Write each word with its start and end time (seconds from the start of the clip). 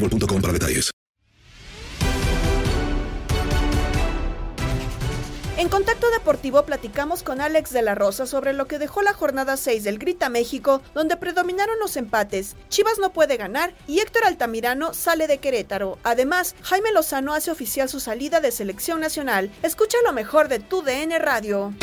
boostmobile.com 0.00 0.40
para 0.40 0.52
detalles. 0.52 0.90
En 5.56 5.68
Contacto 5.68 6.08
Deportivo 6.12 6.64
platicamos 6.64 7.24
con 7.24 7.40
Alex 7.40 7.72
de 7.72 7.82
la 7.82 7.96
Rosa 7.96 8.26
sobre 8.26 8.52
lo 8.52 8.68
que 8.68 8.78
dejó 8.78 9.02
la 9.02 9.12
jornada 9.12 9.56
6 9.56 9.82
del 9.82 9.98
Grita 9.98 10.28
México, 10.28 10.82
donde 10.94 11.16
predominaron 11.16 11.80
los 11.80 11.96
empates. 11.96 12.54
Chivas 12.68 13.00
no 13.00 13.12
puede 13.12 13.36
ganar 13.36 13.74
y 13.88 13.98
Héctor 13.98 14.24
Altamirano 14.24 14.94
sale 14.94 15.26
de 15.26 15.38
Querétaro. 15.38 15.98
Además, 16.04 16.54
Jaime 16.62 16.92
Lozano 16.92 17.34
hace 17.34 17.50
oficial 17.50 17.88
su 17.88 17.98
salida 17.98 18.40
de 18.40 18.52
selección 18.52 19.00
nacional. 19.00 19.50
Escucha 19.64 19.98
lo 20.06 20.12
mejor 20.12 20.46
de 20.46 20.60
tu 20.60 20.82
DN 20.82 21.18
Radio. 21.18 21.74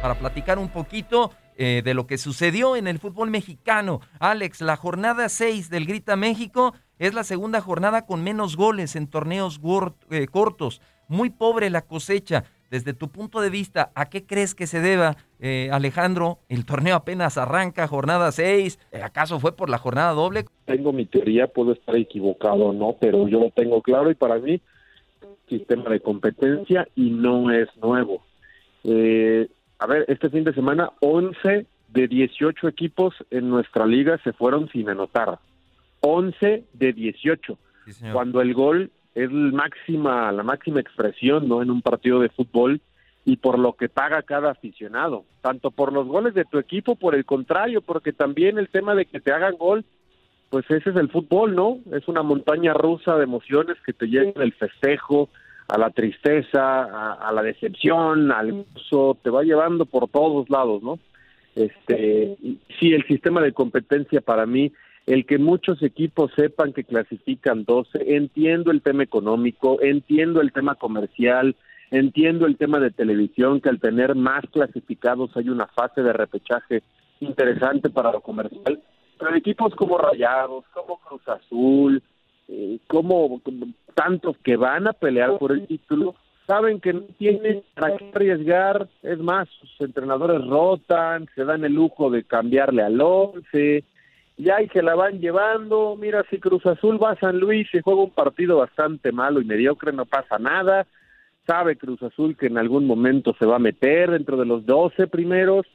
Para 0.00 0.18
platicar 0.18 0.58
un 0.58 0.70
poquito 0.70 1.32
eh, 1.58 1.80
de 1.82 1.94
lo 1.94 2.06
que 2.06 2.18
sucedió 2.18 2.76
en 2.76 2.86
el 2.86 2.98
fútbol 2.98 3.30
mexicano. 3.30 4.00
Alex, 4.20 4.60
la 4.60 4.76
jornada 4.76 5.30
6 5.30 5.70
del 5.70 5.86
Grita 5.86 6.14
México 6.14 6.74
es 6.98 7.14
la 7.14 7.24
segunda 7.24 7.62
jornada 7.62 8.04
con 8.04 8.22
menos 8.22 8.56
goles 8.56 8.94
en 8.94 9.06
torneos 9.06 9.58
eh, 10.10 10.26
cortos. 10.26 10.82
Muy 11.08 11.30
pobre 11.30 11.70
la 11.70 11.82
cosecha. 11.82 12.44
Desde 12.70 12.92
tu 12.94 13.08
punto 13.10 13.40
de 13.40 13.48
vista, 13.48 13.92
¿a 13.94 14.10
qué 14.10 14.26
crees 14.26 14.54
que 14.54 14.66
se 14.66 14.80
deba, 14.80 15.16
eh, 15.40 15.70
Alejandro? 15.72 16.40
El 16.48 16.66
torneo 16.66 16.96
apenas 16.96 17.38
arranca, 17.38 17.86
jornada 17.86 18.32
6. 18.32 18.78
¿Acaso 19.02 19.40
fue 19.40 19.56
por 19.56 19.70
la 19.70 19.78
jornada 19.78 20.12
doble? 20.12 20.44
Tengo 20.66 20.92
mi 20.92 21.06
teoría, 21.06 21.46
puedo 21.46 21.72
estar 21.72 21.96
equivocado 21.96 22.66
o 22.66 22.72
no, 22.72 22.96
pero 23.00 23.28
yo 23.28 23.40
lo 23.40 23.50
tengo 23.50 23.80
claro 23.82 24.10
y 24.10 24.14
para 24.14 24.38
mí, 24.38 24.60
sistema 25.48 25.88
de 25.90 26.00
competencia 26.00 26.88
y 26.96 27.10
no 27.10 27.50
es 27.50 27.68
nuevo. 27.80 28.22
Eh, 28.84 29.48
a 29.78 29.86
ver, 29.86 30.04
este 30.08 30.30
fin 30.30 30.44
de 30.44 30.54
semana 30.54 30.90
11 31.00 31.66
de 31.88 32.08
18 32.08 32.68
equipos 32.68 33.14
en 33.30 33.48
nuestra 33.48 33.86
liga 33.86 34.18
se 34.24 34.32
fueron 34.32 34.68
sin 34.70 34.88
anotar. 34.88 35.38
11 36.00 36.64
de 36.72 36.92
18. 36.92 37.58
cuando 38.12 38.40
el 38.40 38.52
gol 38.52 38.90
es 39.14 39.30
la 39.32 39.52
máxima, 39.52 40.30
la 40.32 40.42
máxima 40.42 40.80
expresión 40.80 41.48
¿no? 41.48 41.62
en 41.62 41.70
un 41.70 41.82
partido 41.82 42.20
de 42.20 42.28
fútbol 42.28 42.80
y 43.24 43.36
por 43.36 43.58
lo 43.58 43.72
que 43.72 43.88
paga 43.88 44.22
cada 44.22 44.50
aficionado, 44.50 45.24
tanto 45.40 45.70
por 45.70 45.92
los 45.92 46.06
goles 46.06 46.34
de 46.34 46.44
tu 46.44 46.58
equipo, 46.58 46.96
por 46.96 47.14
el 47.14 47.24
contrario, 47.24 47.80
porque 47.80 48.12
también 48.12 48.58
el 48.58 48.68
tema 48.68 48.94
de 48.94 49.06
que 49.06 49.20
te 49.20 49.32
hagan 49.32 49.56
gol, 49.56 49.84
pues 50.50 50.64
ese 50.70 50.90
es 50.90 50.96
el 50.96 51.10
fútbol, 51.10 51.56
¿no? 51.56 51.78
Es 51.92 52.06
una 52.06 52.22
montaña 52.22 52.72
rusa 52.72 53.16
de 53.16 53.24
emociones 53.24 53.76
que 53.84 53.92
te 53.92 54.06
llevan 54.06 54.34
el 54.36 54.52
festejo, 54.52 55.28
a 55.68 55.78
la 55.78 55.90
tristeza, 55.90 57.14
a, 57.14 57.32
la 57.32 57.42
decepción, 57.42 58.30
al 58.30 58.64
uso, 58.74 59.16
te 59.22 59.30
va 59.30 59.42
llevando 59.42 59.84
por 59.84 60.08
todos 60.08 60.48
lados, 60.48 60.82
¿no? 60.82 60.98
Este, 61.54 62.36
sí, 62.78 62.92
el 62.92 63.04
sistema 63.06 63.40
de 63.40 63.52
competencia 63.52 64.20
para 64.20 64.46
mí, 64.46 64.72
el 65.06 65.24
que 65.26 65.38
muchos 65.38 65.82
equipos 65.82 66.30
sepan 66.36 66.72
que 66.72 66.84
clasifican 66.84 67.64
12, 67.64 68.16
entiendo 68.16 68.70
el 68.70 68.82
tema 68.82 69.02
económico, 69.02 69.80
entiendo 69.80 70.40
el 70.40 70.52
tema 70.52 70.74
comercial, 70.74 71.56
entiendo 71.90 72.46
el 72.46 72.56
tema 72.56 72.78
de 72.78 72.90
televisión, 72.90 73.60
que 73.60 73.68
al 73.68 73.80
tener 73.80 74.14
más 74.14 74.44
clasificados 74.52 75.36
hay 75.36 75.48
una 75.48 75.66
fase 75.66 76.02
de 76.02 76.12
repechaje 76.12 76.82
interesante 77.20 77.90
para 77.90 78.12
lo 78.12 78.20
comercial, 78.20 78.80
pero 79.18 79.34
equipos 79.34 79.74
como 79.74 79.98
Rayados, 79.98 80.64
como 80.74 80.98
Cruz 80.98 81.26
Azul, 81.28 82.02
eh, 82.48 82.78
como 82.86 83.40
tantos 83.96 84.36
que 84.44 84.56
van 84.56 84.86
a 84.86 84.92
pelear 84.92 85.38
por 85.38 85.52
el 85.52 85.66
título 85.66 86.14
saben 86.46 86.80
que 86.80 86.92
no 86.92 87.00
tienen 87.18 87.62
para 87.74 87.96
qué 87.96 88.10
arriesgar, 88.14 88.86
es 89.02 89.18
más, 89.18 89.48
sus 89.48 89.80
entrenadores 89.80 90.46
rotan, 90.46 91.26
se 91.34 91.44
dan 91.44 91.64
el 91.64 91.72
lujo 91.72 92.08
de 92.08 92.22
cambiarle 92.22 92.82
al 92.82 93.00
once, 93.00 93.82
y 94.36 94.50
ahí 94.50 94.68
se 94.68 94.82
la 94.82 94.94
van 94.94 95.18
llevando, 95.18 95.96
mira, 95.96 96.24
si 96.30 96.38
Cruz 96.38 96.64
Azul 96.66 97.02
va 97.02 97.12
a 97.12 97.18
San 97.18 97.40
Luis 97.40 97.66
y 97.72 97.80
juega 97.80 98.02
un 98.02 98.10
partido 98.10 98.58
bastante 98.58 99.10
malo 99.10 99.40
y 99.40 99.44
mediocre, 99.44 99.92
no 99.92 100.04
pasa 100.04 100.38
nada, 100.38 100.86
sabe 101.46 101.76
Cruz 101.76 102.00
Azul 102.02 102.36
que 102.36 102.46
en 102.46 102.58
algún 102.58 102.86
momento 102.86 103.34
se 103.38 103.46
va 103.46 103.56
a 103.56 103.60
meter 103.60 104.12
dentro 104.12 104.36
de 104.36 104.46
los 104.46 104.64
doce 104.66 105.08
primeros, 105.08 105.66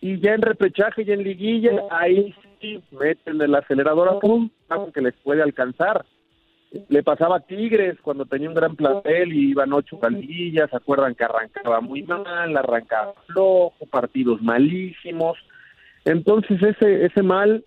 y 0.00 0.18
ya 0.18 0.34
en 0.34 0.42
repechaje 0.42 1.02
y 1.02 1.12
en 1.12 1.22
liguilla, 1.22 1.72
ahí 1.90 2.34
sí 2.60 2.82
meten 2.98 3.40
el 3.40 3.54
acelerador 3.54 4.08
a 4.08 4.18
pum, 4.18 4.50
que 4.92 5.00
les 5.00 5.14
puede 5.22 5.42
alcanzar 5.42 6.04
le 6.88 7.02
pasaba 7.02 7.36
a 7.36 7.40
Tigres 7.40 7.96
cuando 8.02 8.26
tenía 8.26 8.48
un 8.48 8.54
gran 8.54 8.76
plantel 8.76 9.32
y 9.32 9.50
iban 9.50 9.72
ocho 9.72 9.98
caldillas, 9.98 10.70
se 10.70 10.76
acuerdan 10.76 11.14
que 11.14 11.24
arrancaba 11.24 11.80
muy 11.80 12.02
mal, 12.02 12.56
arrancaba 12.56 13.14
flojo, 13.26 13.86
partidos 13.90 14.42
malísimos. 14.42 15.38
Entonces 16.04 16.62
ese, 16.62 17.06
ese 17.06 17.22
mal 17.22 17.64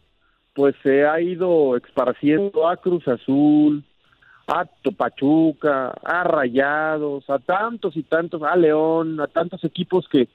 pues 0.54 0.76
se 0.84 1.06
ha 1.06 1.20
ido 1.22 1.78
esparciendo 1.78 2.68
a 2.68 2.78
Cruz 2.78 3.08
Azul, 3.08 3.84
a 4.48 4.66
Topachuca, 4.66 5.94
a 6.04 6.24
Rayados, 6.24 7.30
a 7.30 7.40
tantos 7.40 7.96
y 7.96 8.04
tantos, 8.04 8.44
a 8.44 8.56
León, 8.56 9.20
a 9.22 9.28
tantos 9.28 9.64
equipos 9.64 10.08
que 10.10 10.28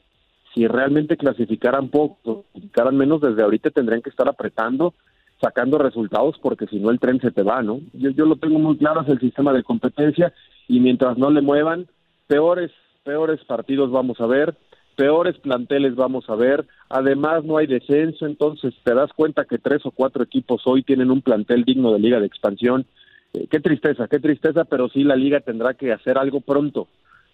si 0.54 0.66
realmente 0.66 1.18
clasificaran 1.18 1.88
poco, 1.88 2.44
clasificaran 2.52 2.96
menos, 2.96 3.20
desde 3.20 3.42
ahorita 3.42 3.70
tendrían 3.70 4.00
que 4.00 4.10
estar 4.10 4.26
apretando 4.26 4.94
sacando 5.40 5.78
resultados 5.78 6.36
porque 6.40 6.66
si 6.66 6.78
no 6.78 6.90
el 6.90 6.98
tren 6.98 7.20
se 7.20 7.30
te 7.30 7.42
va, 7.42 7.62
¿no? 7.62 7.80
Yo, 7.92 8.10
yo 8.10 8.24
lo 8.24 8.36
tengo 8.36 8.58
muy 8.58 8.76
claro, 8.76 9.02
es 9.02 9.08
el 9.08 9.20
sistema 9.20 9.52
de 9.52 9.62
competencia 9.62 10.32
y 10.68 10.80
mientras 10.80 11.18
no 11.18 11.30
le 11.30 11.42
muevan, 11.42 11.86
peores, 12.26 12.70
peores 13.04 13.44
partidos 13.44 13.90
vamos 13.90 14.20
a 14.20 14.26
ver, 14.26 14.56
peores 14.96 15.36
planteles 15.38 15.94
vamos 15.94 16.28
a 16.28 16.34
ver, 16.34 16.66
además 16.88 17.44
no 17.44 17.58
hay 17.58 17.66
descenso, 17.66 18.26
entonces 18.26 18.74
te 18.82 18.94
das 18.94 19.12
cuenta 19.12 19.44
que 19.44 19.58
tres 19.58 19.84
o 19.84 19.90
cuatro 19.90 20.24
equipos 20.24 20.62
hoy 20.64 20.82
tienen 20.82 21.10
un 21.10 21.22
plantel 21.22 21.64
digno 21.64 21.92
de 21.92 22.00
liga 22.00 22.18
de 22.18 22.26
expansión. 22.26 22.86
Eh, 23.34 23.46
qué 23.50 23.60
tristeza, 23.60 24.08
qué 24.08 24.18
tristeza, 24.18 24.64
pero 24.64 24.88
sí 24.88 25.04
la 25.04 25.16
liga 25.16 25.40
tendrá 25.40 25.74
que 25.74 25.92
hacer 25.92 26.16
algo 26.16 26.40
pronto, 26.40 26.88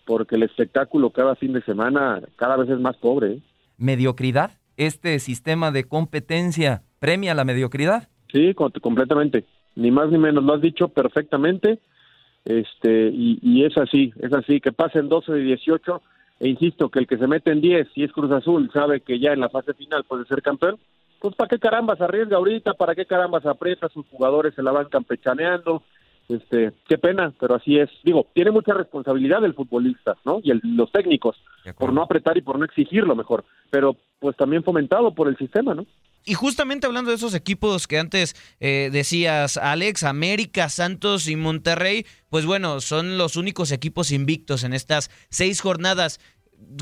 porque 0.04 0.34
el 0.34 0.42
espectáculo 0.42 1.10
cada 1.10 1.36
fin 1.36 1.52
de 1.52 1.62
semana 1.62 2.20
cada 2.36 2.56
vez 2.56 2.68
es 2.68 2.80
más 2.80 2.96
pobre. 2.96 3.34
¿eh? 3.34 3.42
¿Mediocridad? 3.78 4.50
este 4.76 5.18
sistema 5.18 5.70
de 5.70 5.84
competencia 5.84 6.82
premia 7.02 7.34
la 7.34 7.44
mediocridad. 7.44 8.08
Sí, 8.30 8.54
completamente. 8.54 9.44
Ni 9.74 9.90
más 9.90 10.08
ni 10.10 10.18
menos. 10.18 10.44
Lo 10.44 10.54
has 10.54 10.62
dicho 10.62 10.86
perfectamente. 10.86 11.80
Este, 12.44 13.08
y, 13.08 13.40
y 13.42 13.64
es 13.64 13.76
así, 13.76 14.12
es 14.20 14.32
así. 14.32 14.60
Que 14.60 14.70
pasen 14.70 15.08
12 15.08 15.32
de 15.32 15.40
18. 15.40 16.00
E 16.38 16.48
insisto, 16.48 16.88
que 16.90 17.00
el 17.00 17.08
que 17.08 17.18
se 17.18 17.26
mete 17.26 17.50
en 17.50 17.60
10 17.60 17.88
y 17.96 18.04
es 18.04 18.12
Cruz 18.12 18.30
Azul 18.30 18.70
sabe 18.72 19.00
que 19.00 19.18
ya 19.18 19.32
en 19.32 19.40
la 19.40 19.48
fase 19.48 19.74
final 19.74 20.04
puede 20.04 20.24
ser 20.26 20.42
campeón. 20.42 20.78
Pues 21.20 21.34
para 21.34 21.48
qué 21.48 21.58
carambas 21.58 22.00
arriesga 22.00 22.36
ahorita, 22.36 22.74
para 22.74 22.94
qué 22.94 23.04
carambas 23.04 23.46
aprieta, 23.46 23.88
sus 23.88 24.06
jugadores 24.08 24.54
se 24.54 24.62
la 24.62 24.72
van 24.72 24.88
campechaneando, 24.88 25.82
este, 26.28 26.72
qué 26.88 26.98
pena, 26.98 27.32
pero 27.38 27.56
así 27.56 27.78
es. 27.78 27.90
Digo, 28.02 28.26
tiene 28.32 28.50
mucha 28.50 28.74
responsabilidad 28.74 29.44
el 29.44 29.54
futbolista, 29.54 30.16
¿no? 30.24 30.40
Y 30.42 30.52
los 30.76 30.90
técnicos, 30.90 31.36
por 31.78 31.92
no 31.92 32.02
apretar 32.02 32.36
y 32.38 32.42
por 32.42 32.58
no 32.58 32.64
exigir 32.64 33.04
lo 33.04 33.14
mejor, 33.14 33.44
pero 33.70 33.96
pues 34.18 34.36
también 34.36 34.64
fomentado 34.64 35.14
por 35.14 35.28
el 35.28 35.36
sistema, 35.36 35.74
¿no? 35.74 35.86
Y 36.24 36.34
justamente 36.34 36.86
hablando 36.86 37.10
de 37.10 37.16
esos 37.16 37.34
equipos 37.34 37.86
que 37.86 37.98
antes 37.98 38.36
eh, 38.60 38.90
decías, 38.92 39.56
Alex, 39.56 40.04
América, 40.04 40.68
Santos 40.68 41.26
y 41.28 41.36
Monterrey, 41.36 42.06
pues 42.30 42.46
bueno, 42.46 42.80
son 42.80 43.18
los 43.18 43.36
únicos 43.36 43.72
equipos 43.72 44.12
invictos 44.12 44.62
en 44.62 44.72
estas 44.72 45.10
seis 45.30 45.60
jornadas 45.60 46.20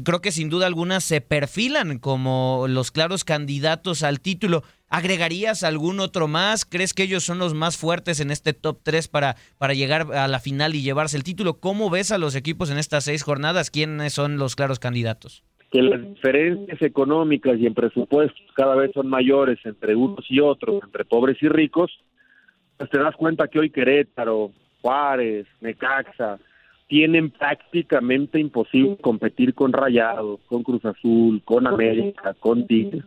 creo 0.04 0.20
que 0.20 0.32
sin 0.32 0.50
duda 0.50 0.66
alguna 0.66 1.00
se 1.00 1.20
perfilan 1.20 1.98
como 1.98 2.66
los 2.69 2.90
claros 2.90 3.25
candidatos 3.25 4.02
al 4.02 4.20
título. 4.20 4.62
¿Agregarías 4.88 5.62
algún 5.62 6.00
otro 6.00 6.28
más? 6.28 6.64
¿Crees 6.64 6.94
que 6.94 7.04
ellos 7.04 7.25
son 7.25 7.38
los 7.38 7.54
más 7.54 7.76
fuertes 7.76 8.20
en 8.20 8.31
este 8.31 8.52
top 8.52 8.81
3 8.82 9.08
para, 9.08 9.36
para 9.58 9.75
llegar 9.75 10.12
a 10.12 10.28
la 10.28 10.40
final 10.40 10.75
y 10.75 10.82
llevarse 10.82 11.16
el 11.16 11.25
título? 11.25 11.60
¿Cómo 11.60 11.90
ves 11.90 12.10
a 12.10 12.19
los 12.19 12.34
equipos 12.34 12.70
en 12.70 12.78
estas 12.78 13.04
seis 13.04 13.22
jornadas? 13.22 13.70
¿Quiénes 13.70 14.12
son 14.12 14.36
los 14.36 14.56
claros 14.56 14.78
candidatos? 14.78 15.44
Que 15.70 15.82
las 15.82 16.02
diferencias 16.02 16.82
económicas 16.82 17.58
y 17.58 17.67
en 17.67 17.75
presupuestos 17.75 18.43
cada 18.55 18.75
vez 18.75 18.90
son 18.93 19.08
mayores 19.08 19.58
entre 19.64 19.94
unos 19.94 20.25
y 20.28 20.40
otros, 20.40 20.82
entre 20.84 21.05
pobres 21.05 21.40
y 21.43 21.49
ricos, 21.49 21.93
pues 22.76 22.90
te 22.90 22.99
das 22.99 23.14
cuenta 23.14 23.49
que 23.49 23.61
hoy 23.61 23.70
Querétaro, 23.70 24.50
Juárez, 24.82 25.46
Necaxa, 25.61 26.38
tienen 26.88 27.31
prácticamente 27.31 28.40
imposible 28.40 28.96
competir 29.00 29.55
con 29.55 29.72
Rayados, 29.72 30.40
con 30.46 30.64
Cruz 30.64 30.84
Azul, 30.84 31.40
con 31.44 31.69
América, 31.69 32.34
con 32.40 32.67
Tigres. 32.67 33.05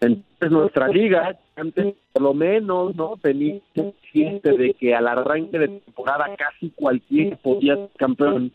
Entonces 0.00 0.50
nuestra 0.50 0.88
liga, 0.88 1.36
antes 1.56 1.94
por 2.12 2.22
lo 2.22 2.34
menos, 2.34 2.94
¿no? 2.94 3.18
Tenía 3.20 3.58
consciente 3.74 4.56
de 4.56 4.74
que 4.74 4.94
al 4.94 5.08
arranque 5.08 5.58
de 5.58 5.68
temporada 5.68 6.26
casi 6.36 6.70
cualquier 6.70 7.36
podía 7.38 7.74
ser 7.76 7.88
campeón 7.98 8.52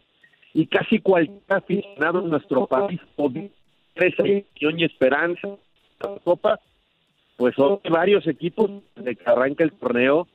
y 0.56 0.68
casi 0.68 1.00
cualquier 1.00 1.42
aficionado 1.50 2.22
en 2.22 2.30
nuestro 2.30 2.66
país 2.66 3.00
podía 3.16 3.50
y 3.98 4.84
esperanza 4.84 5.50
la 6.02 6.18
Copa, 6.24 6.60
pues 7.38 7.54
son 7.56 7.80
varios 7.90 8.26
equipos 8.26 8.72
de 8.96 9.16
que 9.16 9.30
arranca 9.30 9.64
el 9.66 9.74
torneo 9.74 10.28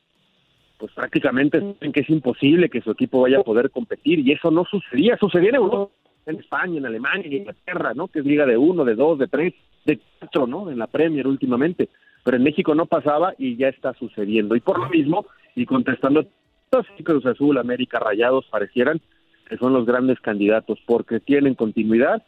pues 0.79 0.93
prácticamente 0.93 1.59
saben 1.61 1.93
que 1.93 2.01
es 2.01 2.09
imposible 2.09 2.71
que 2.71 2.81
su 2.81 2.91
equipo 2.91 3.21
vaya 3.21 3.41
a 3.41 3.43
poder 3.43 3.71
competir 3.71 4.19
y 4.21 4.33
eso 4.33 4.51
no 4.51 4.65
sucedía, 4.65 5.17
sucedía 5.19 5.51
en 5.51 5.57
Europa, 5.57 5.93
en 6.25 6.37
España, 6.37 6.79
en 6.79 6.87
Alemania, 6.87 7.27
en 7.27 7.33
Inglaterra, 7.35 7.93
¿no? 7.95 8.09
Que 8.09 8.21
es 8.21 8.25
liga 8.25 8.47
de 8.47 8.57
uno, 8.57 8.87
de 8.87 8.95
dos, 8.95 9.19
de 9.19 9.27
tres, 9.27 9.53
de 9.85 10.01
cuatro, 10.19 10.47
¿no? 10.47 10.71
En 10.71 10.79
la 10.79 10.87
Premier 10.87 11.27
últimamente, 11.27 11.91
pero 12.25 12.39
en 12.39 12.43
México 12.43 12.75
no 12.75 12.87
pasaba 12.87 13.35
y 13.37 13.57
ya 13.57 13.69
está 13.69 13.93
sucediendo 13.95 14.57
y 14.57 14.61
por 14.61 14.79
lo 14.79 14.89
mismo 14.89 15.27
y 15.55 15.67
contestando 15.67 16.27
todos 16.71 16.87
Cruz 17.05 17.27
Azul, 17.27 17.59
América, 17.59 17.99
Rayados 17.99 18.47
parecieran 18.51 19.03
que 19.51 19.59
son 19.59 19.73
los 19.73 19.85
grandes 19.85 20.21
candidatos 20.21 20.79
porque 20.87 21.19
tienen 21.19 21.57
continuidad. 21.57 22.23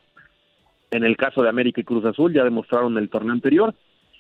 En 0.91 1.05
el 1.05 1.17
caso 1.17 1.41
de 1.41 1.49
América 1.49 1.81
y 1.81 1.85
Cruz 1.85 2.05
Azul 2.05 2.35
ya 2.35 2.43
demostraron 2.43 2.99
el 2.99 3.09
torneo 3.09 3.33
anterior 3.33 3.75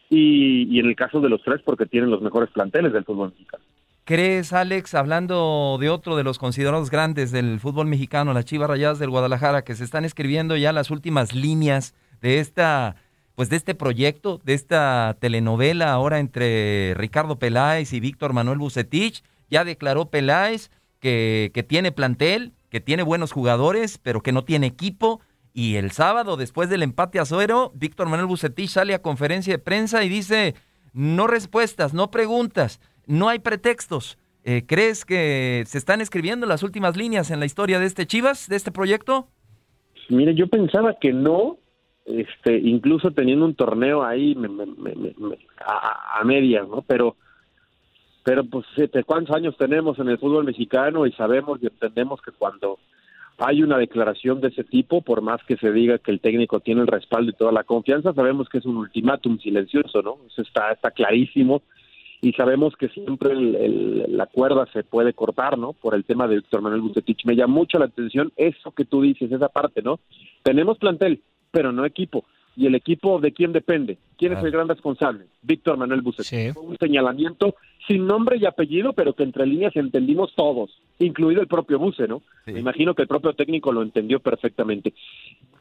y, 0.08 0.69
y 0.75 0.78
en 0.78 0.87
el 0.87 0.94
caso 0.94 1.20
de 1.20 1.28
los 1.28 1.43
tres 1.43 1.60
porque 1.64 1.84
tienen 1.84 2.10
los 2.10 2.22
mejores 2.22 2.49
planteles 2.50 2.93
del 2.93 3.04
fútbol 3.04 3.31
mexicano. 3.31 3.64
¿Crees, 4.04 4.52
Alex, 4.52 4.94
hablando 4.94 5.78
de 5.81 5.90
otro 5.90 6.16
de 6.16 6.22
los 6.22 6.38
considerados 6.38 6.90
grandes 6.90 7.32
del 7.32 7.58
fútbol 7.58 7.88
mexicano, 7.88 8.32
las 8.32 8.44
Chivas 8.44 8.69
Rayadas 8.69 9.00
del 9.00 9.10
Guadalajara, 9.10 9.62
que 9.62 9.75
se 9.75 9.84
están 9.84 10.04
escribiendo 10.04 10.56
ya 10.56 10.72
las 10.72 10.90
últimas 10.90 11.34
líneas 11.34 11.94
de 12.20 12.38
esta, 12.38 12.94
pues 13.34 13.50
de 13.50 13.56
este 13.56 13.75
proyecto, 13.75 14.40
de 14.44 14.54
esta 14.54 15.16
telenovela 15.19 15.93
ahora 15.93 16.20
entre 16.20 16.94
Ricardo 16.94 17.40
Peláez 17.40 17.93
y 17.93 18.00
Víctor 18.00 18.32
Manuel 18.32 18.58
Bucetich? 18.58 19.25
Ya 19.50 19.64
declaró 19.64 20.06
Peláez 20.06 20.70
que, 21.00 21.50
que 21.52 21.64
tiene 21.64 21.90
plantel, 21.90 22.52
que 22.72 22.80
tiene 22.80 23.04
buenos 23.04 23.30
jugadores, 23.30 23.98
pero 23.98 24.22
que 24.22 24.32
no 24.32 24.42
tiene 24.42 24.66
equipo. 24.66 25.20
Y 25.54 25.76
el 25.76 25.92
sábado, 25.92 26.36
después 26.36 26.69
del 26.70 26.82
empate 26.82 27.20
a 27.20 27.24
Suero, 27.24 27.70
Víctor 27.76 28.08
Manuel 28.08 28.26
Bucetich 28.26 28.70
sale 28.70 28.94
a 28.94 29.02
conferencia 29.02 29.52
de 29.52 29.58
prensa 29.60 30.02
y 30.02 30.08
dice, 30.08 30.56
no 30.92 31.28
respuestas, 31.28 31.94
no 31.94 32.10
preguntas 32.10 32.80
no 33.06 33.28
hay 33.28 33.38
pretextos. 33.38 34.19
Eh, 34.44 34.64
¿Crees 34.66 35.04
que 35.04 35.62
se 35.66 35.78
están 35.78 36.00
escribiendo 36.00 36.46
las 36.46 36.62
últimas 36.62 36.96
líneas 36.96 37.30
en 37.30 37.40
la 37.40 37.46
historia 37.46 37.78
de 37.78 37.86
este 37.86 38.06
Chivas, 38.06 38.48
de 38.48 38.56
este 38.56 38.72
proyecto? 38.72 39.28
Mire, 40.08 40.34
yo 40.34 40.48
pensaba 40.48 40.96
que 41.00 41.12
no, 41.12 41.58
este, 42.06 42.58
incluso 42.58 43.12
teniendo 43.12 43.44
un 43.44 43.54
torneo 43.54 44.02
ahí 44.02 44.36
a, 45.64 46.20
a 46.20 46.25
medias, 46.25 46.68
¿no? 46.68 46.82
Pero, 46.82 47.16
pero 48.22 48.44
pues, 48.44 48.66
¿cuántos 49.06 49.34
años 49.34 49.56
tenemos 49.56 49.98
en 49.98 50.08
el 50.08 50.19
fútbol 50.19 50.44
mexicano 50.44 51.06
y 51.06 51.12
sabemos 51.12 51.58
y 51.62 51.66
entendemos 51.66 52.20
que 52.22 52.32
cuando 52.32 52.78
hay 53.38 53.62
una 53.62 53.78
declaración 53.78 54.40
de 54.40 54.48
ese 54.48 54.62
tipo, 54.62 55.02
por 55.02 55.20
más 55.22 55.42
que 55.44 55.56
se 55.56 55.72
diga 55.72 55.98
que 55.98 56.12
el 56.12 56.20
técnico 56.20 56.60
tiene 56.60 56.82
el 56.82 56.86
respaldo 56.86 57.30
y 57.30 57.34
toda 57.34 57.50
la 57.50 57.64
confianza, 57.64 58.12
sabemos 58.12 58.48
que 58.48 58.58
es 58.58 58.66
un 58.66 58.76
ultimátum 58.76 59.38
silencioso, 59.38 60.02
¿no? 60.02 60.19
Eso 60.28 60.42
está, 60.42 60.70
está 60.70 60.90
clarísimo 60.90 61.62
y 62.20 62.32
sabemos 62.34 62.76
que 62.76 62.88
siempre 62.88 63.34
la 63.34 64.26
cuerda 64.26 64.66
se 64.72 64.84
puede 64.84 65.12
cortar, 65.12 65.58
¿no? 65.58 65.72
Por 65.72 65.96
el 65.96 66.04
tema 66.04 66.28
de 66.28 66.36
Víctor 66.36 66.62
Manuel 66.62 66.82
Bucetich. 66.82 67.25
Me 67.25 67.34
llama 67.34 67.54
mucho 67.54 67.80
la 67.80 67.86
atención 67.86 68.32
eso 68.36 68.70
que 68.70 68.84
tú 68.84 69.02
dices, 69.02 69.32
esa 69.32 69.48
parte, 69.48 69.82
¿no? 69.82 69.98
Tenemos 70.44 70.78
plantel, 70.78 71.20
pero 71.50 71.72
no 71.72 71.84
equipo. 71.84 72.25
¿Y 72.56 72.66
el 72.66 72.75
equipo 72.75 73.19
de 73.19 73.32
quién 73.32 73.52
depende? 73.52 73.99
¿Quién 74.19 74.34
es 74.34 74.44
el 74.44 74.50
gran 74.50 74.69
responsable? 74.69 75.25
Víctor 75.43 75.78
Manuel 75.78 76.02
Bucetich. 76.02 76.56
un 76.56 76.76
señalamiento 76.76 77.54
sin 77.87 78.06
nombre 78.06 78.37
y 78.37 78.44
apellido, 78.44 78.93
pero 78.93 79.14
que 79.14 79.22
entre 79.22 79.46
líneas 79.46 79.75
entendimos 79.75 80.34
todos, 80.34 80.70
incluido 80.99 81.40
el 81.40 81.49
propio 81.49 81.78
Buce, 81.78 82.06
¿no? 82.06 82.22
Me 82.46 82.60
imagino 82.60 82.94
que 82.94 83.02
el 83.02 83.08
propio 83.08 83.32
técnico 83.32 83.72
lo 83.72 83.82
entendió 83.82 84.20
perfectamente. 84.20 84.93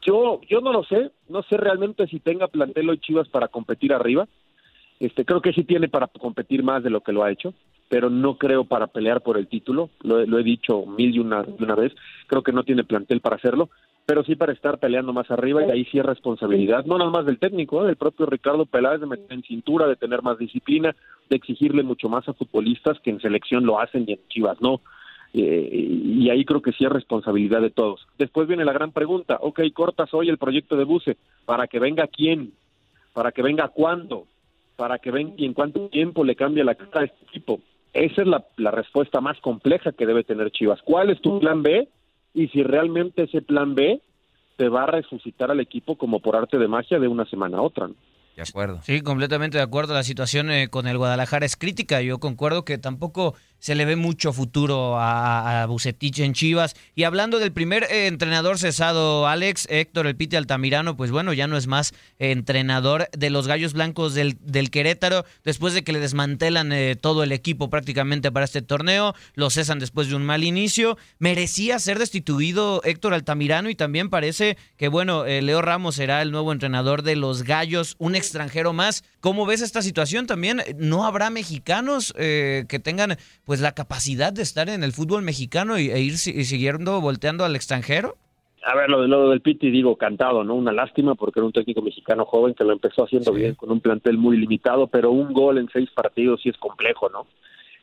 Yo, 0.02 0.42
yo 0.50 0.62
no 0.62 0.74
lo 0.74 0.84
sé, 0.84 1.12
no 1.30 1.44
sé 1.44 1.58
realmente 1.58 2.08
si 2.08 2.20
tenga 2.20 2.48
plantel 2.48 2.90
hoy 2.90 3.00
Chivas 3.00 3.28
para 3.30 3.48
competir 3.48 3.94
arriba. 3.94 4.28
Este, 5.00 5.26
creo 5.26 5.42
que 5.42 5.54
sí 5.54 5.64
tiene 5.64 5.88
para 5.88 6.08
competir 6.08 6.62
más 6.62 6.84
de 6.84 6.92
lo 6.92 7.02
que 7.02 7.12
lo 7.12 7.24
ha 7.24 7.32
hecho, 7.32 7.54
pero 7.90 8.10
no 8.10 8.38
creo 8.38 8.66
para 8.66 8.88
pelear 8.88 9.22
por 9.22 9.38
el 9.38 9.48
título. 9.48 9.90
Lo, 10.04 10.20
he 10.20 10.44
dicho 10.44 10.86
mil 10.86 11.16
y 11.16 11.20
una, 11.20 11.44
una 11.60 11.76
vez. 11.76 11.94
Creo 12.28 12.44
que 12.44 12.52
no 12.52 12.64
tiene 12.64 12.84
plantel 12.84 13.20
para 13.20 13.38
hacerlo, 13.38 13.70
pero 14.12 14.26
sí 14.26 14.36
para 14.36 14.52
estar 14.52 14.78
peleando 14.78 15.14
más 15.14 15.32
arriba 15.32 15.66
y 15.66 15.72
ahí 15.72 15.86
sí 15.86 15.98
es 15.98 16.06
responsabilidad, 16.06 16.84
no 16.84 16.98
nada 16.98 17.10
más 17.10 17.26
del 17.26 17.40
técnico, 17.40 17.82
¿eh? 17.82 17.88
del 17.88 17.96
propio 17.96 18.26
Ricardo 18.26 18.66
Peláez 18.66 19.00
de 19.00 19.06
meter 19.06 19.32
en 19.32 19.42
cintura, 19.42 19.88
de 19.88 19.96
tener 19.96 20.22
más 20.22 20.38
disciplina, 20.38 20.94
de 21.30 21.38
exigirle 21.38 21.82
mucho 21.82 22.10
más 22.10 22.28
a 22.28 22.34
futbolistas 22.34 23.00
que 23.00 23.10
en 23.10 23.22
selección 23.22 23.66
lo 23.66 23.80
hacen 23.80 24.04
y 24.06 24.12
en 24.12 24.20
Chivas 24.28 24.60
no. 24.60 24.82
Eh, 25.34 25.70
y 25.72 26.30
ahí 26.30 26.44
creo 26.44 26.62
que 26.62 26.74
sí 26.74 26.84
es 26.84 26.92
responsabilidad 26.92 27.62
de 27.62 27.70
todos. 27.70 28.06
Después 28.18 28.50
viene 28.50 28.66
la 28.66 28.74
gran 28.74 28.92
pregunta, 28.92 29.38
ok, 29.40 29.62
cortas 29.74 30.14
hoy 30.14 30.28
el 30.28 30.38
proyecto 30.38 30.76
de 30.76 30.84
Buce, 30.84 31.16
¿para 31.46 31.68
que 31.68 31.80
venga 31.80 32.06
quién? 32.08 32.52
¿Para 33.14 33.32
que 33.32 33.42
venga 33.42 33.70
cuándo? 33.70 34.28
para 34.76 35.00
que 35.00 35.12
vean 35.12 35.36
y 35.38 35.46
en 35.46 35.54
cuánto 35.54 35.88
tiempo 35.88 36.26
le 36.26 36.36
cambia 36.36 36.66
la 36.66 36.76
cara 36.76 37.02
a 37.02 37.06
este 37.06 37.24
equipo. 37.30 37.62
Esa 37.94 38.24
es 38.24 38.28
la 38.28 38.72
respuesta 38.72 39.22
más 39.22 39.40
compleja 39.40 39.94
que 39.94 40.06
debe 40.06 40.26
tener 40.26 40.52
Chivas. 40.52 40.82
¿Cuál 40.82 41.12
es 41.12 41.22
tu 41.22 41.40
plan 41.40 41.64
B? 41.64 41.88
Y 42.34 42.48
si 42.50 42.64
realmente 42.64 43.24
ese 43.24 43.42
plan 43.42 43.76
B 43.76 44.02
te 44.58 44.70
va 44.70 44.84
a 44.84 44.88
resucitar 44.88 45.52
al 45.52 45.60
equipo 45.60 45.98
como 45.98 46.20
por 46.20 46.36
arte 46.36 46.58
de 46.58 46.68
magia 46.68 47.00
de 47.00 47.08
una 47.08 47.26
semana 47.26 47.58
a 47.58 47.62
otra. 47.62 47.90
De 48.36 48.44
acuerdo. 48.44 48.80
Sí, 48.84 49.02
completamente 49.02 49.58
de 49.58 49.64
acuerdo. 49.64 49.94
La 49.94 50.04
situación 50.04 50.52
eh, 50.52 50.70
con 50.70 50.88
el 50.88 50.98
Guadalajara 50.98 51.46
es 51.46 51.58
crítica. 51.58 52.02
Yo 52.02 52.20
concuerdo 52.20 52.64
que 52.64 52.78
tampoco 52.78 53.36
se 53.62 53.76
le 53.76 53.86
ve 53.86 53.96
mucho 53.96 54.34
futuro 54.34 55.00
a, 55.00 55.62
a 55.62 55.66
Bucetich 55.68 56.20
en 56.20 56.34
Chivas. 56.34 56.76
Y 56.96 57.04
hablando 57.04 57.40
del 57.40 57.54
primer 57.54 57.84
eh, 57.84 58.08
entrenador 58.08 58.58
cesado, 58.58 59.28
Alex, 59.28 59.68
Héctor 59.70 60.08
El 60.08 60.18
Pite 60.18 60.36
Altamirano, 60.36 60.98
pues 60.98 61.12
bueno, 61.12 61.32
ya 61.32 61.48
no 61.48 61.56
es 61.56 61.68
más 61.68 61.94
entrenador 62.20 63.08
de 63.18 63.30
los 63.30 63.48
Gallos 63.48 63.74
Blancos 63.74 64.16
del, 64.16 64.38
del 64.42 64.72
Querétaro, 64.72 65.26
después 65.46 65.74
de 65.74 65.84
que 65.84 65.94
le 65.94 66.00
desmantelan 66.00 66.74
eh, 66.74 66.96
todo 66.96 67.24
el 67.24 67.32
equipo 67.32 67.70
prácticamente 67.70 68.32
para 68.32 68.46
este 68.46 68.64
torneo, 68.64 69.14
lo 69.36 69.50
cesan 69.50 69.80
después 69.80 70.10
de 70.10 70.16
un 70.16 70.26
mal 70.26 70.44
inicio. 70.44 70.98
Merecía 71.20 71.78
ser 71.80 72.00
destituido 72.00 72.82
Héctor 72.84 73.14
Altamirano 73.14 73.70
y 73.70 73.76
también 73.76 74.10
parece 74.10 74.58
que, 74.76 74.88
bueno, 74.88 75.26
eh, 75.26 75.42
Leo 75.44 75.62
Ramos 75.62 75.96
será 75.96 76.24
el 76.24 76.32
nuevo 76.32 76.52
entrenador 76.52 77.04
de 77.04 77.16
los 77.16 77.44
Gallos, 77.44 77.96
un 78.00 78.16
extranjero 78.16 78.74
más. 78.74 79.04
¿Cómo 79.22 79.46
ves 79.46 79.62
esta 79.62 79.82
situación 79.82 80.28
también? 80.28 80.62
¿No 80.78 81.06
habrá 81.06 81.30
mexicanos 81.30 82.14
que 82.14 82.82
tengan 82.84 83.18
pues 83.46 83.62
la 83.62 83.74
capacidad 83.74 84.34
de 84.34 84.42
estar 84.42 84.68
en 84.68 84.84
el 84.84 84.92
fútbol 84.92 85.22
mexicano 85.22 85.78
e 85.78 86.00
ir 86.02 86.18
siguiendo 86.18 87.00
volteando 87.00 87.46
al 87.46 87.56
extranjero? 87.56 88.18
A 88.64 88.76
ver, 88.76 88.90
lo, 88.90 89.02
de, 89.02 89.08
lo 89.08 89.30
del 89.30 89.42
Piti, 89.42 89.72
digo, 89.72 89.96
cantado, 89.96 90.44
¿no? 90.44 90.54
Una 90.54 90.72
lástima 90.72 91.16
porque 91.16 91.40
era 91.40 91.48
un 91.48 91.52
técnico 91.52 91.82
mexicano 91.82 92.26
joven 92.26 92.54
que 92.54 92.64
lo 92.64 92.74
empezó 92.74 93.04
haciendo 93.04 93.34
bien 93.34 93.56
con 93.56 93.72
un 93.72 93.82
plantel 93.82 94.18
muy 94.18 94.38
limitado, 94.38 94.88
pero 94.88 95.10
un 95.12 95.34
gol 95.34 95.58
en 95.58 95.68
seis 95.74 95.90
partidos 95.90 96.42
sí 96.44 96.50
es 96.50 96.58
complejo, 96.58 97.10
¿no? 97.10 97.26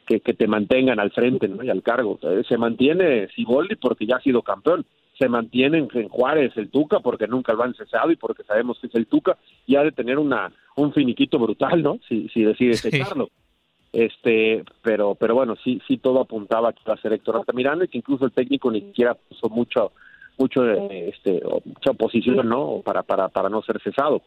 Que, 0.06 0.20
que 0.20 0.34
te 0.34 0.46
mantengan 0.46 1.00
al 1.00 1.10
frente 1.10 1.48
¿no? 1.48 1.64
y 1.64 1.70
al 1.70 1.82
cargo. 1.82 2.18
Eh, 2.22 2.42
Se 2.48 2.56
mantiene 2.56 3.28
Siboldi 3.34 3.74
porque 3.74 4.06
ya 4.06 4.16
ha 4.16 4.20
sido 4.20 4.42
campeón. 4.42 4.86
Se 5.18 5.28
mantiene 5.28 5.78
en 5.78 6.08
Juárez 6.08 6.52
el 6.56 6.70
Tuca 6.70 7.00
porque 7.00 7.26
nunca 7.26 7.52
lo 7.52 7.64
han 7.64 7.74
cesado 7.74 8.10
y 8.10 8.16
porque 8.16 8.44
sabemos 8.44 8.78
que 8.80 8.86
es 8.86 8.94
el 8.94 9.06
Tuca 9.06 9.36
y 9.66 9.76
ha 9.76 9.82
de 9.82 9.92
tener 9.92 10.18
una 10.18 10.52
un 10.76 10.92
finiquito 10.92 11.38
brutal, 11.38 11.82
¿no? 11.82 11.98
Si, 12.08 12.28
si 12.28 12.42
decide 12.44 12.74
Sí. 12.74 12.90
cesarlo. 12.90 13.30
Este, 13.92 14.64
pero, 14.82 15.14
pero 15.14 15.34
bueno, 15.34 15.56
sí, 15.64 15.80
sí 15.88 15.96
todo 15.96 16.20
apuntaba 16.20 16.68
a 16.68 16.72
que 16.72 16.80
iba 16.84 16.94
a 16.94 17.00
ser 17.00 17.12
Héctor 17.14 17.36
Altamirano 17.36 17.84
y 17.84 17.88
que 17.88 17.98
incluso 17.98 18.24
el 18.26 18.32
técnico 18.32 18.70
ni 18.70 18.80
siquiera 18.82 19.14
puso 19.14 19.48
mucho, 19.48 19.92
mucho, 20.36 20.64
este, 20.70 21.40
mucha 21.64 21.90
oposición, 21.90 22.48
¿no? 22.48 22.82
Para, 22.84 23.02
para, 23.02 23.28
para 23.28 23.48
no 23.48 23.62
ser 23.62 23.80
cesado. 23.82 24.22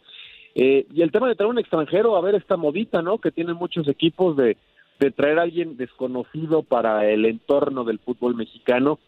Eh, 0.56 0.88
y 0.94 1.02
el 1.04 1.12
tema 1.12 1.30
de 1.30 1.36
traer 1.36 1.50
un 1.52 1.60
extranjero, 1.60 2.18
a 2.18 2.22
ver 2.22 2.36
esta 2.36 2.58
modita, 2.58 3.02
¿no? 3.02 3.20
Que 3.20 3.32
tienen 3.32 3.56
muchos 3.56 3.88
equipos 3.88 4.36
de, 4.36 4.58
de 5.00 5.12
traer 5.12 5.40
a 5.40 5.44
alguien 5.44 5.78
desconocido 5.78 6.64
para 6.64 7.08
el 7.10 7.26
entorno 7.26 7.84
del 7.86 8.00
fútbol 8.00 8.36
mexicano. 8.36 9.00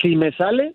Si 0.00 0.16
me 0.16 0.32
sale, 0.32 0.74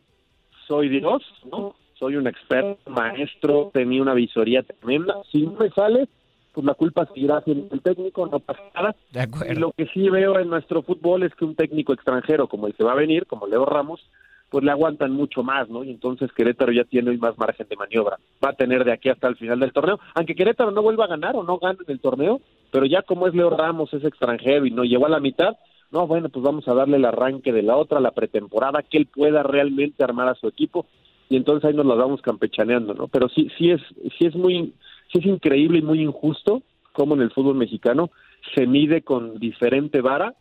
soy 0.67 0.89
Dios, 0.89 1.23
¿no? 1.51 1.75
Soy 1.97 2.15
un 2.15 2.27
experto, 2.27 2.89
maestro, 2.91 3.71
tenía 3.73 4.01
una 4.01 4.13
visoría 4.13 4.61
tremenda. 4.61 5.15
Si 5.31 5.41
no 5.41 5.53
me 5.53 5.69
sale, 5.71 6.07
pues 6.53 6.65
la 6.65 6.75
culpa 6.75 7.05
seguirá 7.07 7.41
siendo 7.41 7.73
el 7.73 7.81
técnico, 7.81 8.27
no 8.27 8.39
pasa 8.39 8.61
nada. 8.75 8.95
De 9.11 9.21
acuerdo. 9.21 9.51
Y 9.51 9.55
lo 9.55 9.71
que 9.71 9.87
sí 9.87 10.09
veo 10.09 10.39
en 10.39 10.49
nuestro 10.49 10.83
fútbol 10.83 11.23
es 11.23 11.33
que 11.33 11.45
un 11.45 11.55
técnico 11.55 11.93
extranjero 11.93 12.47
como 12.47 12.67
el 12.67 12.75
que 12.75 12.83
va 12.83 12.91
a 12.91 12.95
venir, 12.95 13.25
como 13.25 13.47
Leo 13.47 13.65
Ramos, 13.65 14.01
pues 14.49 14.63
le 14.63 14.71
aguantan 14.71 15.11
mucho 15.11 15.43
más, 15.43 15.69
¿no? 15.69 15.83
Y 15.83 15.89
entonces 15.89 16.31
Querétaro 16.31 16.71
ya 16.71 16.83
tiene 16.83 17.09
hoy 17.09 17.17
más 17.17 17.37
margen 17.37 17.67
de 17.67 17.75
maniobra. 17.75 18.17
Va 18.43 18.51
a 18.51 18.55
tener 18.55 18.85
de 18.85 18.93
aquí 18.93 19.09
hasta 19.09 19.27
el 19.27 19.35
final 19.35 19.59
del 19.59 19.73
torneo, 19.73 19.99
aunque 20.13 20.35
Querétaro 20.35 20.71
no 20.71 20.81
vuelva 20.81 21.05
a 21.05 21.09
ganar 21.09 21.35
o 21.35 21.43
no 21.43 21.57
gane 21.57 21.79
en 21.85 21.91
el 21.91 21.99
torneo, 21.99 22.39
pero 22.71 22.85
ya 22.85 23.01
como 23.01 23.27
es 23.27 23.33
Leo 23.33 23.49
Ramos, 23.49 23.93
es 23.93 24.03
extranjero 24.03 24.65
y 24.65 24.71
no 24.71 24.83
llegó 24.83 25.05
a 25.05 25.09
la 25.09 25.19
mitad, 25.19 25.57
no, 25.91 26.07
bueno, 26.07 26.29
pues 26.29 26.43
vamos 26.43 26.67
a 26.67 26.73
darle 26.73 26.97
el 26.97 27.05
arranque 27.05 27.51
de 27.51 27.63
la 27.63 27.77
otra, 27.77 27.99
la 27.99 28.11
pretemporada, 28.11 28.83
que 28.83 28.97
él 28.97 29.07
pueda 29.07 29.43
realmente 29.43 30.03
armar 30.03 30.27
a 30.27 30.35
su 30.35 30.47
equipo 30.47 30.85
y 31.29 31.37
entonces 31.37 31.65
ahí 31.65 31.75
nos 31.75 31.85
la 31.85 31.95
vamos 31.95 32.21
campechaneando, 32.21 32.93
¿no? 32.93 33.07
Pero 33.07 33.29
sí, 33.29 33.49
sí 33.57 33.71
es, 33.71 33.81
sí 34.17 34.25
es 34.25 34.35
muy, 34.35 34.73
sí 35.11 35.19
es 35.19 35.25
increíble 35.25 35.79
y 35.79 35.81
muy 35.81 36.01
injusto 36.01 36.61
cómo 36.93 37.15
en 37.15 37.21
el 37.21 37.31
fútbol 37.31 37.55
mexicano 37.55 38.11
se 38.55 38.65
mide 38.65 39.01
con 39.01 39.39
diferente 39.39 40.01
vara 40.01 40.35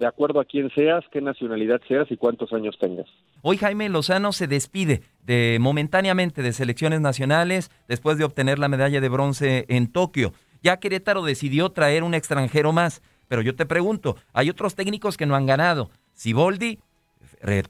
de 0.00 0.06
acuerdo 0.06 0.40
a 0.40 0.46
quién 0.46 0.70
seas, 0.74 1.04
qué 1.12 1.20
nacionalidad 1.20 1.80
seas 1.86 2.10
y 2.10 2.16
cuántos 2.16 2.52
años 2.54 2.76
tengas. 2.80 3.06
Hoy 3.42 3.58
Jaime 3.58 3.88
Lozano 3.90 4.32
se 4.32 4.46
despide 4.46 5.02
de 5.22 5.58
momentáneamente 5.60 6.42
de 6.42 6.52
selecciones 6.52 7.02
nacionales 7.02 7.70
después 7.86 8.16
de 8.16 8.24
obtener 8.24 8.58
la 8.58 8.68
medalla 8.68 9.00
de 9.00 9.08
bronce 9.10 9.66
en 9.68 9.92
Tokio. 9.92 10.32
Ya 10.62 10.78
Querétaro 10.78 11.22
decidió 11.22 11.68
traer 11.70 12.02
un 12.02 12.14
extranjero 12.14 12.72
más, 12.72 13.02
pero 13.30 13.42
yo 13.42 13.54
te 13.54 13.64
pregunto, 13.64 14.16
hay 14.32 14.50
otros 14.50 14.74
técnicos 14.74 15.16
que 15.16 15.24
no 15.24 15.36
han 15.36 15.46
ganado. 15.46 15.92
Siboldi, 16.14 16.80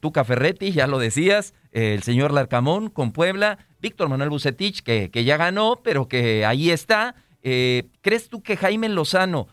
Tuca 0.01 0.25
Ferretti, 0.25 0.73
ya 0.73 0.87
lo 0.87 0.99
decías, 0.99 1.53
el 1.71 2.03
señor 2.03 2.33
Larcamón 2.33 2.89
con 2.89 3.13
Puebla, 3.13 3.59
Víctor 3.79 4.09
Manuel 4.09 4.31
Bucetich, 4.31 4.81
que, 4.83 5.11
que 5.11 5.25
ya 5.25 5.37
ganó, 5.37 5.83
pero 5.85 6.09
que 6.09 6.47
ahí 6.47 6.71
está. 6.71 7.15
Eh, 7.43 7.89
¿Crees 8.01 8.31
tú 8.31 8.43
que 8.43 8.57
Jaime 8.57 8.89
Lozano 8.89 9.49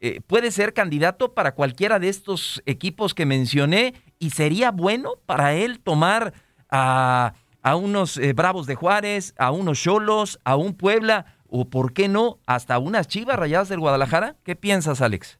eh, 0.00 0.20
puede 0.26 0.50
ser 0.50 0.74
candidato 0.74 1.32
para 1.32 1.54
cualquiera 1.54 1.98
de 1.98 2.10
estos 2.10 2.62
equipos 2.66 3.14
que 3.14 3.24
mencioné 3.24 3.94
y 4.18 4.32
sería 4.32 4.70
bueno 4.72 5.12
para 5.24 5.54
él 5.54 5.80
tomar 5.80 6.34
a, 6.68 7.32
a 7.62 7.76
unos 7.76 8.18
eh, 8.18 8.34
Bravos 8.34 8.66
de 8.66 8.74
Juárez, 8.74 9.32
a 9.38 9.52
unos 9.52 9.80
Cholos, 9.80 10.38
a 10.44 10.56
un 10.56 10.74
Puebla 10.74 11.36
o, 11.48 11.68
por 11.70 11.92
qué 11.92 12.08
no, 12.08 12.40
hasta 12.46 12.78
unas 12.78 13.08
Chivas 13.08 13.38
Rayadas 13.38 13.68
del 13.68 13.80
Guadalajara? 13.80 14.36
¿Qué 14.42 14.56
piensas, 14.56 15.00
Alex? 15.00 15.38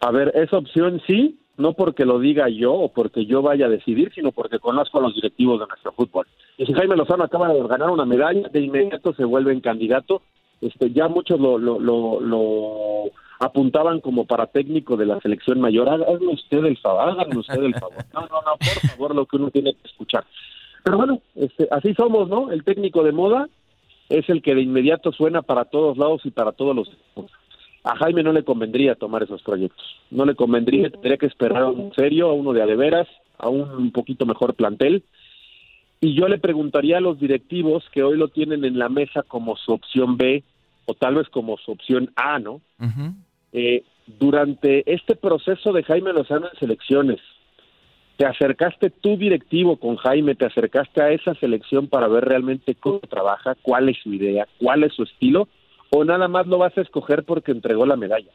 A 0.00 0.10
ver, 0.10 0.32
esa 0.34 0.56
opción 0.56 1.00
sí, 1.06 1.38
no 1.58 1.74
porque 1.74 2.06
lo 2.06 2.18
diga 2.18 2.48
yo 2.48 2.72
o 2.72 2.92
porque 2.92 3.26
yo 3.26 3.42
vaya 3.42 3.66
a 3.66 3.70
decidir, 3.70 4.10
sino 4.14 4.32
porque 4.32 4.58
conozco 4.58 4.98
a 4.98 5.02
los 5.02 5.14
directivos 5.14 5.60
de 5.60 5.66
nuestro 5.66 5.92
fútbol. 5.92 6.26
Y 6.56 6.66
si 6.66 6.72
Jaime 6.72 6.96
Lozano 6.96 7.24
acaba 7.24 7.52
de 7.52 7.62
ganar 7.66 7.90
una 7.90 8.06
medalla, 8.06 8.48
de 8.48 8.60
inmediato 8.60 9.12
se 9.12 9.24
vuelve 9.24 9.52
en 9.52 9.60
candidato. 9.60 10.22
Este, 10.60 10.90
ya 10.90 11.08
muchos 11.08 11.38
lo, 11.38 11.58
lo, 11.58 11.78
lo, 12.20 13.10
apuntaban 13.40 14.00
como 14.00 14.26
para 14.26 14.46
técnico 14.46 14.96
de 14.96 15.06
la 15.06 15.20
selección 15.20 15.60
mayor. 15.60 15.88
Háganme 15.88 16.28
usted 16.28 16.64
el 16.64 16.78
favor, 16.78 17.10
háganme 17.10 17.38
usted 17.38 17.62
el 17.62 17.74
favor. 17.74 18.04
No, 18.14 18.20
no, 18.22 18.42
no, 18.42 18.52
por 18.58 18.90
favor, 18.90 19.14
lo 19.14 19.26
que 19.26 19.36
uno 19.36 19.50
tiene 19.50 19.74
que 19.74 19.88
escuchar. 19.88 20.24
Pero 20.82 20.96
bueno, 20.96 21.20
este, 21.34 21.68
así 21.70 21.94
somos, 21.94 22.28
¿no? 22.28 22.50
El 22.50 22.64
técnico 22.64 23.02
de 23.02 23.12
moda 23.12 23.48
es 24.08 24.28
el 24.28 24.42
que 24.42 24.54
de 24.54 24.62
inmediato 24.62 25.12
suena 25.12 25.42
para 25.42 25.66
todos 25.66 25.96
lados 25.96 26.22
y 26.24 26.30
para 26.30 26.52
todos 26.52 26.74
los. 26.74 26.90
A 27.82 27.96
Jaime 27.96 28.22
no 28.22 28.32
le 28.32 28.44
convendría 28.44 28.94
tomar 28.94 29.22
esos 29.22 29.42
proyectos. 29.42 29.84
No 30.10 30.24
le 30.24 30.34
convendría, 30.34 30.90
tendría 30.90 31.16
que 31.16 31.26
esperar 31.26 31.62
a 31.62 31.68
un 31.68 31.92
serio, 31.94 32.28
a 32.28 32.34
uno 32.34 32.52
de 32.52 32.62
adeveras, 32.62 33.08
a 33.38 33.48
un 33.48 33.90
poquito 33.90 34.26
mejor 34.26 34.54
plantel. 34.54 35.02
Y 36.00 36.14
yo 36.14 36.28
le 36.28 36.38
preguntaría 36.38 36.98
a 36.98 37.00
los 37.00 37.18
directivos 37.18 37.84
que 37.92 38.02
hoy 38.02 38.16
lo 38.16 38.28
tienen 38.28 38.64
en 38.64 38.78
la 38.78 38.88
mesa 38.88 39.22
como 39.22 39.56
su 39.56 39.72
opción 39.72 40.16
B 40.16 40.42
o 40.86 40.94
tal 40.94 41.16
vez 41.16 41.28
como 41.28 41.56
su 41.58 41.72
opción 41.72 42.10
A, 42.16 42.38
¿no? 42.38 42.60
Eh, 43.52 43.84
durante 44.18 44.92
este 44.92 45.14
proceso 45.14 45.72
de 45.72 45.82
Jaime 45.82 46.12
Lozano 46.12 46.48
en 46.52 46.58
selecciones, 46.58 47.20
¿te 48.16 48.26
acercaste 48.26 48.90
tú 48.90 49.16
directivo 49.16 49.76
con 49.76 49.96
Jaime, 49.96 50.34
te 50.34 50.46
acercaste 50.46 51.02
a 51.02 51.12
esa 51.12 51.34
selección 51.34 51.86
para 51.86 52.08
ver 52.08 52.24
realmente 52.24 52.74
cómo 52.74 53.00
trabaja, 53.00 53.56
cuál 53.62 53.88
es 53.88 53.98
su 54.02 54.12
idea, 54.12 54.48
cuál 54.58 54.84
es 54.84 54.94
su 54.94 55.04
estilo, 55.04 55.48
o 55.90 56.04
nada 56.04 56.28
más 56.28 56.46
lo 56.46 56.58
vas 56.58 56.76
a 56.76 56.82
escoger 56.82 57.24
porque 57.24 57.52
entregó 57.52 57.86
la 57.86 57.96
medalla? 57.96 58.30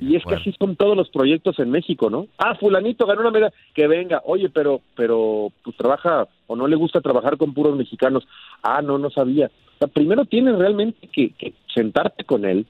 Y 0.00 0.14
es 0.14 0.24
que 0.24 0.34
así 0.34 0.54
son 0.58 0.76
todos 0.76 0.96
los 0.96 1.08
proyectos 1.08 1.58
en 1.58 1.70
México, 1.70 2.08
¿no? 2.08 2.28
Ah, 2.38 2.54
fulanito 2.54 3.04
ganó 3.04 3.22
una 3.22 3.30
medalla, 3.30 3.54
que 3.74 3.88
venga, 3.88 4.22
oye, 4.24 4.48
pero, 4.48 4.80
pero, 4.94 5.50
pues 5.64 5.76
trabaja, 5.76 6.28
o 6.46 6.54
no 6.54 6.68
le 6.68 6.76
gusta 6.76 7.00
trabajar 7.00 7.36
con 7.36 7.52
puros 7.52 7.76
mexicanos. 7.76 8.26
Ah, 8.62 8.80
no, 8.80 8.98
no 8.98 9.10
sabía. 9.10 9.46
O 9.46 9.78
sea, 9.78 9.88
primero 9.88 10.24
tienes 10.24 10.56
realmente 10.56 11.08
que, 11.08 11.30
que 11.30 11.54
sentarte 11.74 12.24
con 12.24 12.44
él, 12.44 12.66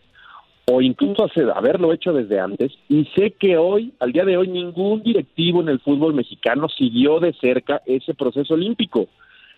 o 0.71 0.81
incluso 0.81 1.25
hacer, 1.25 1.51
haberlo 1.51 1.93
hecho 1.93 2.13
desde 2.13 2.41
antes, 2.41 2.73
y 2.89 3.05
sé 3.17 3.33
que 3.33 3.59
hoy, 3.59 3.93
al 4.01 4.13
día 4.13 4.25
de 4.25 4.37
hoy, 4.37 4.49
ningún 4.49 5.03
directivo 5.03 5.61
en 5.61 5.69
el 5.69 5.81
fútbol 5.81 6.15
mexicano 6.15 6.69
siguió 6.69 7.21
de 7.21 7.35
cerca 7.35 7.83
ese 7.85 8.15
proceso 8.15 8.55
olímpico. 8.55 9.09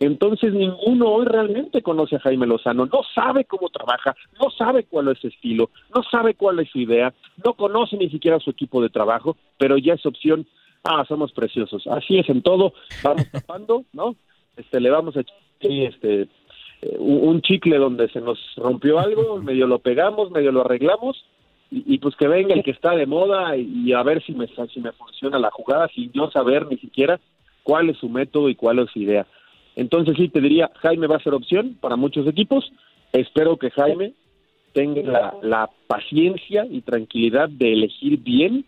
Entonces 0.00 0.54
ninguno 0.54 1.11
hoy 1.11 1.26
realmente 1.26 1.83
conoce 1.83 2.16
a 2.16 2.21
Jaime 2.21 2.47
Lozano, 2.47 2.87
no 2.87 3.02
sabe 3.14 3.45
cómo 3.45 3.69
trabaja, 3.69 4.16
no 4.40 4.50
sabe 4.50 4.85
cuál 4.85 5.09
es 5.09 5.19
su 5.19 5.28
estilo, 5.28 5.69
no 5.95 6.02
sabe 6.02 6.35
cuál 6.35 6.59
es 6.59 6.71
su 6.71 6.78
idea, 6.78 7.12
no 7.45 7.52
conoce 7.52 7.99
ni 7.99 8.09
siquiera 8.09 8.40
su 8.40 8.49
equipo 8.49 8.80
de 8.80 8.88
trabajo, 8.88 9.37
pero 9.59 9.76
ya 9.76 9.92
es 9.92 10.07
opción, 10.07 10.47
ah, 10.85 11.04
somos 11.07 11.33
preciosos. 11.33 11.87
Así 11.87 12.19
es 12.19 12.30
en 12.30 12.40
todo, 12.40 12.73
vamos 13.04 13.28
tapando, 13.30 13.85
¿no? 13.92 14.16
Este, 14.57 14.80
le 14.80 14.88
vamos 14.88 15.19
a 15.19 15.21
echar 15.21 15.37
este, 15.61 16.23
eh, 16.23 16.97
un 16.99 17.28
un 17.28 17.42
chicle 17.42 17.76
donde 17.76 18.09
se 18.09 18.23
nos 18.23 18.38
rompió 18.57 18.99
algo, 18.99 19.37
medio 19.42 19.66
lo 19.66 19.80
pegamos, 19.80 20.30
medio 20.30 20.50
lo 20.50 20.62
arreglamos, 20.62 21.26
y, 21.71 21.95
y 21.95 21.99
pues 21.99 22.16
que 22.16 22.26
venga 22.26 22.54
el 22.54 22.64
que 22.64 22.71
está 22.71 22.97
de 22.97 23.04
moda 23.04 23.54
y, 23.54 23.71
y 23.85 23.92
a 23.92 24.02
ver 24.02 24.25
si 24.25 24.33
me, 24.33 24.47
si 24.47 24.80
me 24.80 24.92
funciona 24.92 25.38
la 25.38 25.50
jugada 25.50 25.88
sin 25.88 26.11
yo 26.12 26.30
saber 26.30 26.66
ni 26.69 26.78
siquiera 26.78 27.21
cuál 27.62 27.90
es 27.90 27.99
su 27.99 28.09
método 28.09 28.49
y 28.49 28.54
cuál 28.54 28.78
es 28.78 28.90
su 28.90 28.99
idea. 28.99 29.26
Entonces 29.77 30.17
sí 30.17 30.29
te 30.29 30.41
diría, 30.41 30.71
Jaime 30.77 31.07
va 31.07 31.17
a 31.17 31.23
ser 31.23 31.35
opción 31.35 31.77
para 31.81 31.97
muchos 31.97 32.27
equipos. 32.27 32.71
Espero 33.12 33.57
que 33.57 33.71
Jaime 33.71 34.15
tenga 34.73 35.35
la, 35.43 35.71
paciencia 35.87 36.67
y 36.71 36.83
tranquilidad 36.83 37.49
de 37.49 37.73
elegir 37.73 38.19
bien. 38.19 38.65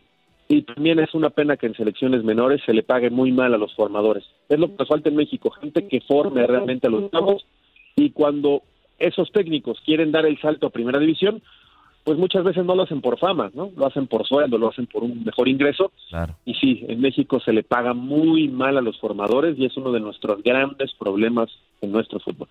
Y 0.48 0.62
también 0.62 0.98
es 0.98 1.14
una 1.14 1.30
pena 1.30 1.56
que 1.56 1.66
en 1.66 1.74
selecciones 1.74 2.24
menores 2.24 2.60
se 2.66 2.74
le 2.74 2.82
pague 2.82 3.10
muy 3.10 3.32
mal 3.32 3.54
a 3.54 3.58
los 3.58 3.74
formadores. 3.74 4.24
Es 4.48 4.58
lo 4.58 4.68
que 4.68 4.76
nos 4.78 4.88
falta 4.88 5.08
en 5.08 5.16
México, 5.16 5.50
gente 5.50 5.86
que 5.86 6.00
forme 6.00 6.46
realmente 6.46 6.88
a 6.88 6.90
los 6.90 7.10
chavos. 7.10 7.46
Y 7.96 8.10
cuando 8.10 8.62
esos 8.98 9.30
técnicos 9.32 9.80
quieren 9.84 10.12
dar 10.12 10.26
el 10.26 10.40
salto 10.40 10.66
a 10.66 10.70
primera 10.70 10.98
división, 10.98 11.42
pues 12.04 12.18
muchas 12.18 12.44
veces 12.44 12.64
no 12.64 12.74
lo 12.74 12.82
hacen 12.82 13.00
por 13.00 13.18
fama, 13.18 13.50
¿no? 13.54 13.70
Lo 13.76 13.86
hacen 13.86 14.06
por 14.06 14.26
sueldo, 14.26 14.58
lo 14.58 14.70
hacen 14.70 14.86
por 14.86 15.04
un 15.04 15.24
mejor 15.24 15.48
ingreso. 15.48 15.92
Claro. 16.08 16.34
Y 16.44 16.54
sí, 16.54 16.84
en 16.88 17.00
México 17.00 17.40
se 17.40 17.52
le 17.52 17.62
paga 17.62 17.94
muy 17.94 18.48
mal 18.48 18.76
a 18.76 18.80
los 18.80 18.98
formadores 18.98 19.58
y 19.58 19.66
es 19.66 19.76
uno 19.76 19.92
de 19.92 20.00
nuestros 20.00 20.42
grandes 20.42 20.92
problemas 20.98 21.50
en 21.80 21.92
nuestro 21.92 22.18
fútbol. 22.20 22.48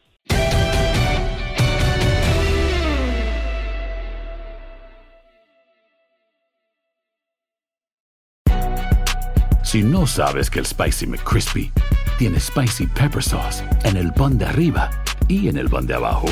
Si 9.63 9.84
no 9.84 10.05
sabes 10.05 10.50
que 10.50 10.60
el 10.60 10.65
Spicy 10.65 11.08
McCrispy 11.08 11.72
tiene 12.17 12.41
Spicy 12.41 12.88
Pepper 12.88 13.24
Sauce 13.24 13.63
en 13.86 13.96
el 13.96 14.12
pan 14.12 14.38
de 14.38 14.46
arriba 14.46 14.89
y 15.29 15.48
en 15.48 15.58
el 15.58 15.70
pan 15.70 15.88
de 15.88 15.93
abajo, 15.93 16.27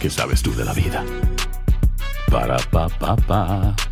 ¿qué 0.00 0.10
sabes 0.10 0.42
tú 0.42 0.52
de 0.54 0.64
la 0.64 0.72
vida? 0.72 1.04
Ba-da-ba-ba-ba. 2.32 3.91